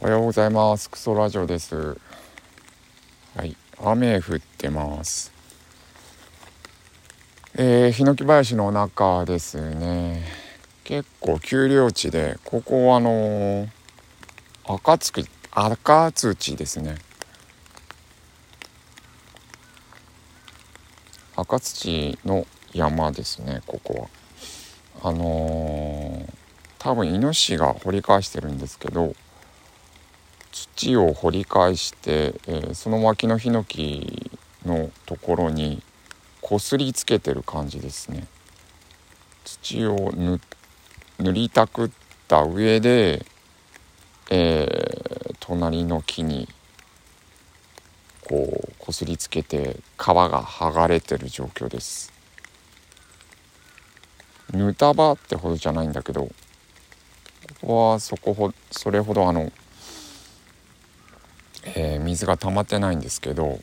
[0.00, 0.88] おはようございます。
[0.88, 1.98] クソラジオです。
[3.34, 3.56] はい。
[3.82, 5.32] 雨降ってます。
[7.56, 10.22] えー、ヒノキ林の中ですね。
[10.84, 13.68] 結構丘陵地でここはあのー、
[14.66, 16.94] 赤土赤土ですね。
[21.34, 24.08] 赤土の山ですねここ
[25.02, 25.08] は。
[25.10, 26.32] あのー、
[26.78, 29.16] 多分イノシシが掘り返してるんですけど
[30.58, 34.32] 土を掘り返して、えー、その脇のヒノキ
[34.66, 35.80] のところに
[36.40, 38.26] こすりつけてる感じですね。
[39.44, 40.40] 土を塗
[41.32, 41.90] りたくっ
[42.26, 43.24] た上で、
[44.30, 46.48] えー、隣の木に
[48.28, 52.12] こうこすりつけて皮が剥がれてる状況です。
[54.52, 56.32] ぬた場ってほどじゃないんだけどこ
[57.60, 59.52] こはそこほそれほどあの
[61.76, 63.58] えー、水が溜まってないんですけど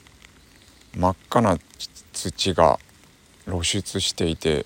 [0.96, 1.58] 真っ赤な
[2.14, 2.80] 土が
[3.46, 4.66] 露出していて、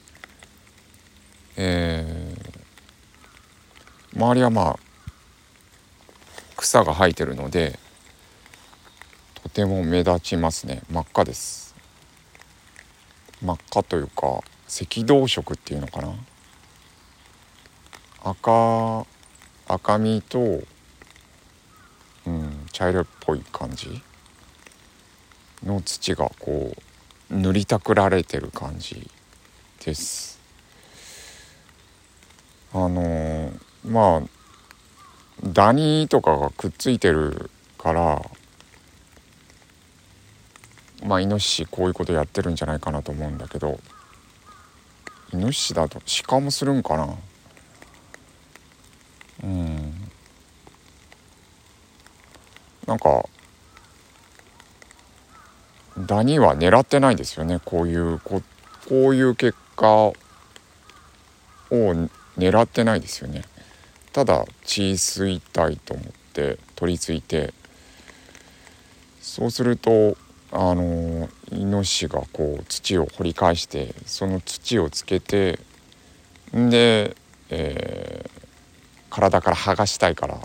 [1.58, 4.80] えー、周りはまあ
[6.58, 7.80] 草が生えてるので
[9.42, 10.82] とても目立ちますね。
[10.92, 11.76] 真っ赤です。
[13.42, 16.14] 真っ赤というか赤道色っていうのかな？
[18.24, 19.06] 赤
[19.68, 20.62] 赤みと
[22.80, 24.02] 茶色っぽい感じ？
[25.66, 26.74] の土がこ
[27.30, 29.12] う塗りたくられてる感じ
[29.84, 30.40] です。
[32.72, 33.52] あの
[33.86, 34.28] まあ
[35.44, 38.22] ダニとかがくっついてるから
[41.04, 43.78] まあイノシシこういうことやってるんじゃないかなと思うんだけど
[45.34, 47.14] イノシシだと鹿もするんかな？
[49.44, 49.79] うん。
[52.90, 53.24] なんか
[55.96, 57.60] ダニは狙ってないですよね。
[57.64, 58.42] こういうこ
[58.88, 60.16] こういう結果を
[61.70, 63.44] 狙ってないですよね。
[64.12, 67.54] ただ血吸いたいと思って取り付いて
[69.22, 70.18] そうすると
[70.52, 75.60] あのイノシシがこう土を掘り返してその土をつけて
[76.58, 77.16] んで、
[77.52, 80.40] えー、体から剥がしたいから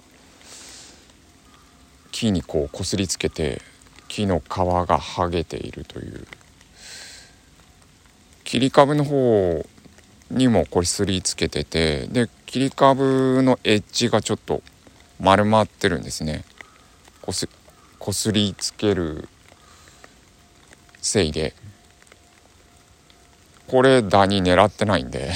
[2.25, 3.61] 木にこうこすりつけて
[4.09, 6.27] 木の皮が剥げているという
[8.45, 9.67] 切り株の方
[10.31, 14.63] にもこすりつけててで切り株のエッジがちょっと
[15.21, 16.45] 丸まってるんですね。
[17.21, 17.47] こす
[17.99, 19.29] こすりつける
[21.03, 21.55] せいで。
[23.67, 25.33] これダニ狙ってないんで。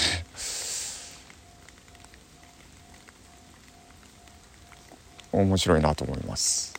[5.32, 6.77] 面白いなと思います。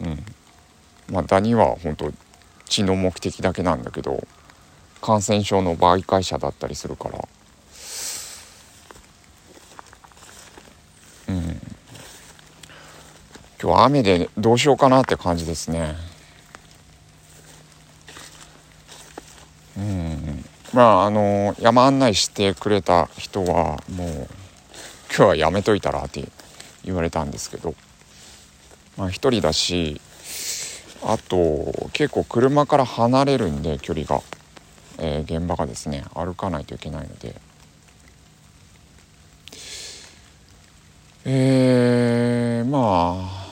[0.00, 0.24] うん。
[1.10, 2.12] まあダニは本当
[2.64, 4.26] 血の目的だけなんだけど
[5.00, 7.28] 感染症の媒介者だったりするから。
[11.28, 11.34] うん。
[11.44, 11.60] 今
[13.58, 15.96] 日は雨でどうしようかなって感じですね。
[19.76, 20.44] うん。
[20.72, 24.28] まああの山案内してくれた人はもう
[25.08, 26.28] 今日はやめといたらって
[26.84, 27.74] 言われたんですけど。
[28.96, 30.00] まあ一人だし
[31.02, 34.22] あと結構車から離れるんで距離が、
[34.98, 37.34] えー、現場がですね歩かないといけないので。
[41.28, 43.46] えー、まあ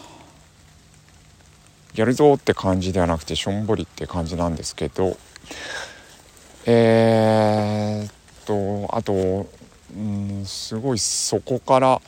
[1.96, 5.16] やるぞって感じではなくてしょんぼりって感じなんですけど。
[6.66, 8.12] えー、っ
[8.46, 9.46] とあと
[9.94, 12.00] うんすごいそこから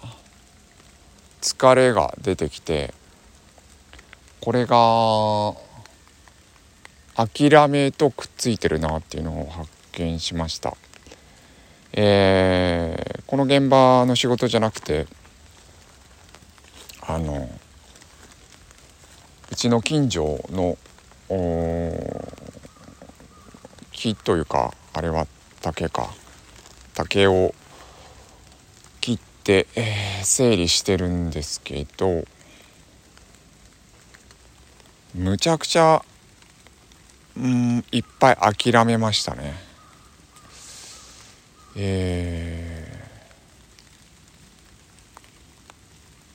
[1.43, 2.95] 疲れが出てきて。
[4.47, 5.55] これが
[7.17, 10.77] 諦めとくっついてるなっていうのを発見しました。
[11.93, 15.09] えー、この現場の仕事じゃなくて
[17.03, 17.49] あの
[19.51, 20.79] うちの近所の
[23.91, 25.27] 木というかあれは
[25.61, 26.15] 竹か
[26.95, 27.53] 竹を
[29.01, 32.23] 切って、えー、整理してるんですけど
[35.17, 36.05] むちゃくちゃ
[37.37, 39.55] うんいっぱい諦めましたね。
[41.75, 43.09] え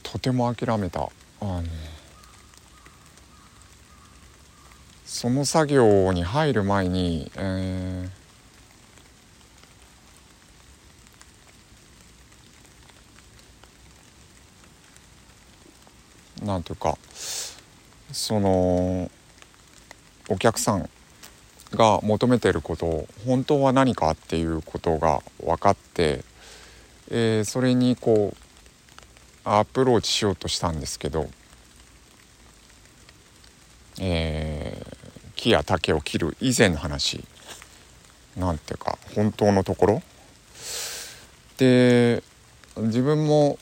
[0.03, 1.01] ー、とても諦めた。
[1.01, 1.09] あ
[1.41, 1.63] の
[5.05, 8.21] その作業に入る前に、えー
[16.45, 16.97] なんというか
[18.11, 19.09] その
[20.29, 20.89] お客さん
[21.71, 26.23] が求めてることを本当は何かっていうことが分かって、
[27.09, 28.37] えー、それにこう
[29.43, 31.29] アプローチしようとしたんですけど、
[33.99, 37.23] えー、木や竹を切る以前の話
[38.37, 40.03] なんていうか本当のところ。
[41.57, 42.23] で
[42.77, 43.59] 自分も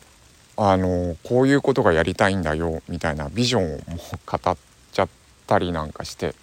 [0.61, 3.79] あのこういうことがやりたいんだよみたいなビジョンをもう
[4.25, 4.57] 語っ
[4.91, 5.09] ちゃっ
[5.47, 6.35] たりなんかして、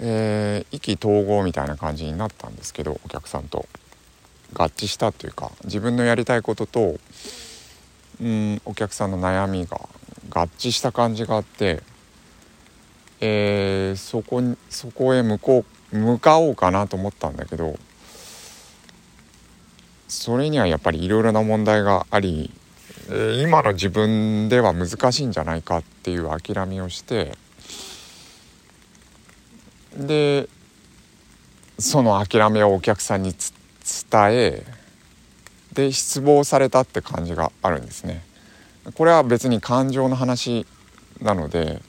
[0.00, 3.66] え、意気投合みたいな感じになったんですけどお客さんと。
[4.54, 6.96] 合致したというか自分のやりたいことと
[8.20, 9.88] うんお客さんの悩みが
[10.30, 11.82] 合致した感じがあって、
[13.20, 14.40] えー、そこ
[14.70, 17.76] そこへ向こう向かおうかなと思ったんだけど
[20.08, 22.50] それにはやっぱりいろいろな問題があり、
[23.08, 27.36] えー、今の自分では難しいんじゃないかっていう諦めをして
[29.96, 30.48] で
[31.78, 34.66] その諦めをお客さんに伝え
[35.72, 38.22] で失望されたって感じがあるんですね。
[38.94, 40.66] これは別に感情の話
[41.20, 41.80] なので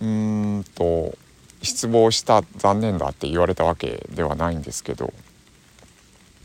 [0.00, 1.16] うーんと
[1.62, 5.12] 失望した残念だって言われたわけではないんですけど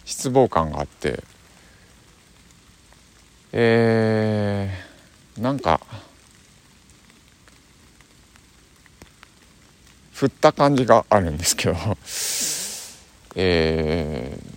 [0.06, 1.24] 失望感があって。
[3.52, 5.80] えー、なんか
[10.14, 11.76] 振った感じがあるんですけど。
[13.36, 14.56] えー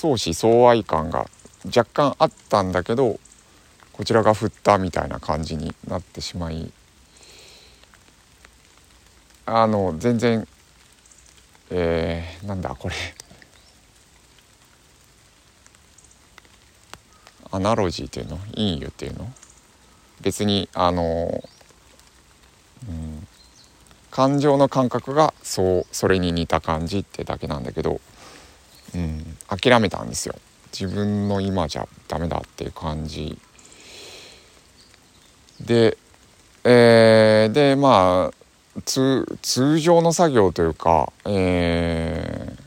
[0.00, 1.28] 相思相愛感が
[1.66, 3.20] 若干あったんだけど
[3.92, 6.72] こちらが振ったみたいな感じになってしまい。
[9.44, 10.48] あの全然
[11.70, 12.94] えー、なんだこれ。
[17.52, 18.38] アナロジーっていうの？
[18.54, 19.32] いいよっていうの？
[20.20, 21.42] 別にあの、
[22.88, 23.26] うん、
[24.10, 28.00] 感情の感覚がそうそれに似た感じってだけなんだけど
[28.92, 30.34] うん、諦めたんですよ。
[30.72, 33.38] 自分の今じゃダメだっていう感じ。
[35.60, 35.96] で、
[36.64, 38.39] えー、でまあ
[38.84, 39.26] 通
[39.80, 42.62] 常の作業というか、えー、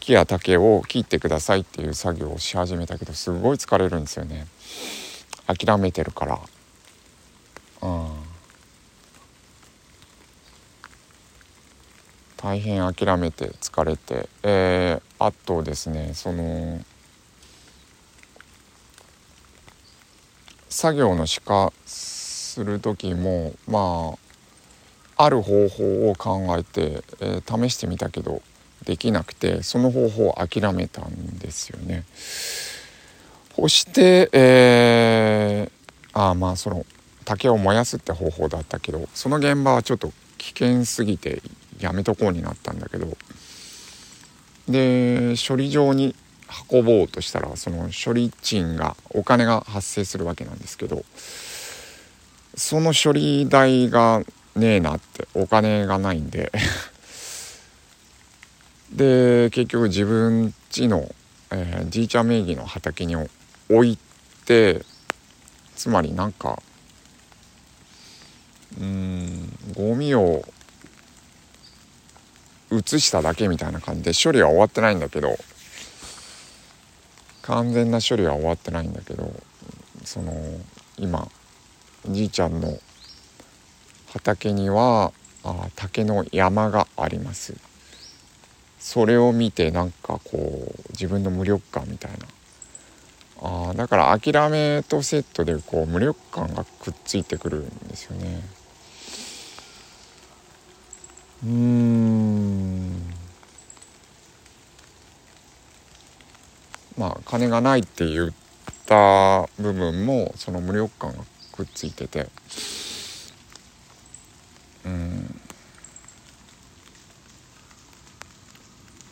[0.00, 4.46] 木や竹を切ってくださいっていう作業をし始めたけどすごい疲れるんですよね。
[5.46, 6.40] 諦めてるから。
[7.82, 8.30] うん。
[12.36, 16.80] 大変諦めて疲れて、えー、あとですねその
[20.70, 24.29] 作業のしかする時もまあ
[25.22, 28.40] ある方法を考えて、えー、試してみたけど
[28.84, 32.04] できなくてその方法を諦めたんですよね。
[33.54, 36.86] そして、えー、あまあその
[37.26, 41.42] 竹を燃やすって方法だったけどその現場はちょっと危険すぎて
[41.78, 43.06] やめとこうになったんだけど
[44.68, 46.14] で処理場に
[46.72, 51.04] 運ぼうとしたらその処理賃がお金が発生するわけなんですけど
[52.56, 54.22] その処理代が
[54.60, 56.52] ねえなってお金がないんで。
[58.92, 61.14] で結局自分ちの、
[61.50, 63.28] えー、じいちゃん名義の畑に置
[63.86, 63.96] い
[64.44, 64.84] て
[65.76, 66.60] つまりなんか
[68.80, 70.44] うんゴミを
[72.72, 75.38] 移しただけみたいな感じで処理は終わってないんだけど
[77.42, 79.32] 完全な処理は終わってないんだけど
[80.04, 80.34] その
[80.98, 81.28] 今
[82.08, 82.78] じいちゃんの
[84.12, 85.12] 畑には
[85.44, 87.54] あ竹の山があります。
[88.78, 92.18] それを見てなんかこう自分の無力感みたいな。
[93.42, 98.42] あだから諦めとセットでこう無力感がくっついてくるんですよね。
[101.44, 103.10] うん。
[106.98, 108.30] まあ金がないって言っ
[108.84, 112.28] た部分もその無力感がくっついてて
[114.84, 115.40] うん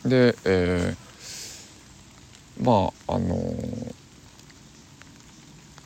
[0.09, 3.93] で、えー、まああのー、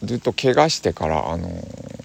[0.03, 2.03] ずっと怪我してからあのー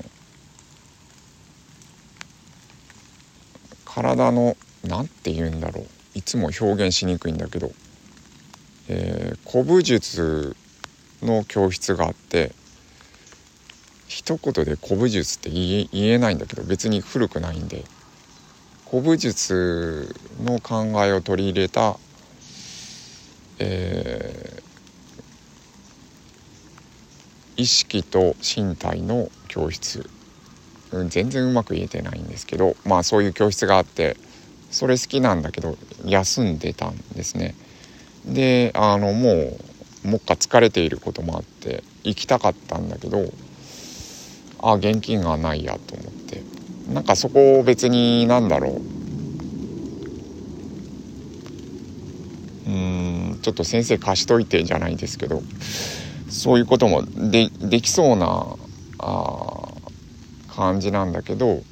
[3.99, 5.87] 体の何て言うんだろう。
[6.15, 7.71] いつも表現しにくいんだけど、
[8.89, 10.57] えー、古武術
[11.23, 12.53] の教室があって
[14.09, 17.85] 一言で古武術って言えないんだけど別に古くないんで
[18.91, 21.99] 古武術の考えを取り入れた、
[23.59, 24.63] え
[27.57, 30.09] 意識と身体の教室、
[30.93, 34.17] うん、全然うまく言えてないんですけどまあそういう教室があって
[34.71, 37.55] それ好きなんだけど休んでたんですね。
[38.27, 39.57] であのも
[40.05, 43.25] うもっか疲れていることもあって行きたかったんだけど
[44.61, 46.59] あ現金がないやと思って。
[46.93, 48.81] なんかそこを別になんだろ
[52.67, 55.43] ううんちょっと先生貸しといてじゃないですけど
[56.29, 57.49] そういうこともで
[57.81, 58.45] きそうな
[58.99, 59.69] あ
[60.55, 61.63] 感じなんだけど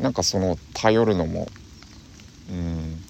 [0.00, 1.46] なんかその頼るのも
[2.50, 3.00] うん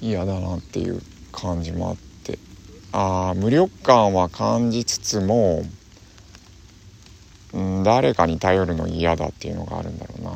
[0.00, 2.40] 嫌だなっていう感じもあって
[2.90, 5.62] あ無力感は感じつつも、
[7.52, 10.32] うん、誰かに頼るの嫌だっていうのがあるんだろうな。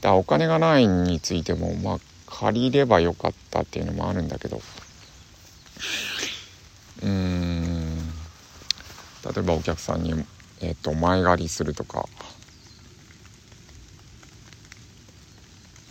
[0.00, 1.98] だお金がないについてもまあ
[2.38, 4.60] 借りればよかったっていうのもあるんだけど。
[7.02, 7.96] うーん。
[7.96, 10.12] 例えばお客さんに、
[10.60, 12.06] えーと、前借りするとか。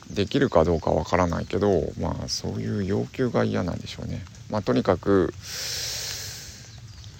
[0.09, 4.25] できるかどうかわからないけどまあそういう要求が嫌なんでしょうね。
[4.49, 5.33] まあ、とにかく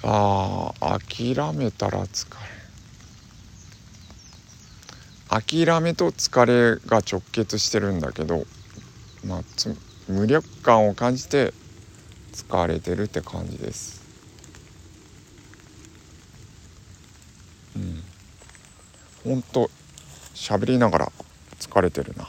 [0.03, 2.51] ああ諦めたら疲れ。
[5.29, 8.45] 諦めと疲れが直結してるんだけど
[9.25, 9.41] まあ、
[10.07, 11.53] 無力感を感じて
[12.33, 14.01] 使われてるって感じです。
[17.75, 18.03] うん。
[19.23, 19.69] ほんと
[20.33, 21.11] 喋りながら
[21.59, 22.27] 疲れてるな。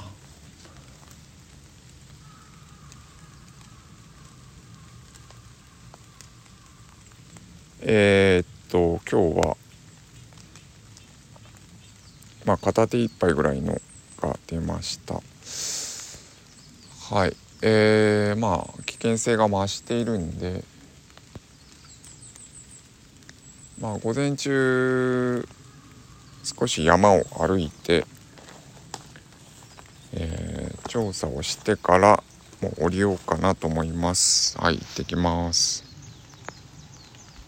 [7.84, 9.56] えー、っと今日は
[12.44, 13.80] まあ片手一杯ぐらいの
[14.20, 15.20] が出ました。
[17.12, 17.36] はい。
[17.60, 20.64] えー、まあ危険性が増しているんで。
[23.78, 25.46] まあ午前中
[26.42, 28.06] 少し山を歩いて、
[30.14, 32.24] えー、調査をしてから
[32.62, 34.58] もう降りようかなと思います。
[34.58, 35.91] はい行ってきます。